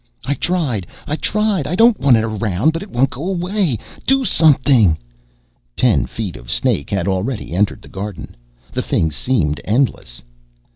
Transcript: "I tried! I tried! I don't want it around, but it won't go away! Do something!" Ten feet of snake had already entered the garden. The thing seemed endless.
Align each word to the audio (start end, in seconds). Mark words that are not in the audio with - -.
"I 0.25 0.33
tried! 0.33 0.87
I 1.05 1.15
tried! 1.15 1.67
I 1.67 1.75
don't 1.75 1.99
want 1.99 2.17
it 2.17 2.23
around, 2.23 2.73
but 2.73 2.81
it 2.81 2.89
won't 2.89 3.11
go 3.11 3.23
away! 3.27 3.77
Do 4.07 4.25
something!" 4.25 4.97
Ten 5.75 6.07
feet 6.07 6.35
of 6.35 6.49
snake 6.49 6.89
had 6.89 7.07
already 7.07 7.53
entered 7.53 7.83
the 7.83 7.87
garden. 7.87 8.33
The 8.71 8.81
thing 8.81 9.11
seemed 9.11 9.61
endless. 9.63 10.23